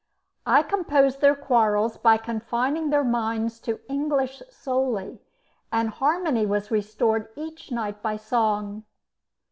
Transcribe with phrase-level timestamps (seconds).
[0.47, 5.19] I composed their quarrels by confining their minds to English solely,
[5.71, 8.85] and harmony was restored each night by song.